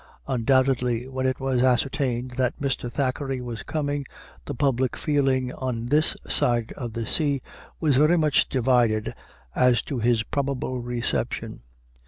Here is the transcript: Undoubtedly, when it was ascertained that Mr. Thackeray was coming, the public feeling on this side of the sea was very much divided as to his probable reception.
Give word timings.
Undoubtedly, 0.27 1.07
when 1.07 1.27
it 1.27 1.39
was 1.39 1.61
ascertained 1.61 2.31
that 2.31 2.59
Mr. 2.59 2.91
Thackeray 2.91 3.39
was 3.39 3.61
coming, 3.61 4.03
the 4.45 4.55
public 4.55 4.97
feeling 4.97 5.53
on 5.53 5.89
this 5.89 6.17
side 6.27 6.71
of 6.71 6.93
the 6.93 7.05
sea 7.05 7.39
was 7.79 7.97
very 7.97 8.17
much 8.17 8.49
divided 8.49 9.13
as 9.53 9.83
to 9.83 9.99
his 9.99 10.23
probable 10.23 10.81
reception. 10.81 11.61